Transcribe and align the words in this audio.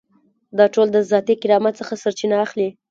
دا 0.57 0.65
ټول 0.73 0.87
د 0.91 0.97
ذاتي 1.11 1.35
کرامت 1.41 1.73
څخه 1.79 1.93
سرچینه 2.03 2.35
اخلي. 2.45 2.69